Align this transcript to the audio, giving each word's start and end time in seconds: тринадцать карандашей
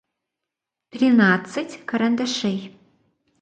тринадцать 0.91 1.79
карандашей 1.89 2.59